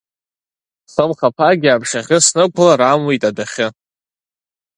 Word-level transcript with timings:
Хымхаԥагьа 0.93 1.69
аԥшаӷьы, 1.71 2.17
снықәлар 2.25 2.81
амуит 2.81 3.23
адәахьы. 3.29 3.67